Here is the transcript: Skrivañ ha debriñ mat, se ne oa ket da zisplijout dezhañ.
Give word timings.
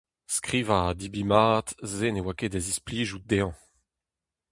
Skrivañ 0.35 0.81
ha 0.87 0.93
debriñ 0.99 1.27
mat, 1.31 1.67
se 1.93 2.05
ne 2.09 2.21
oa 2.23 2.33
ket 2.39 2.51
da 2.53 2.59
zisplijout 2.67 3.23
dezhañ. 3.29 3.55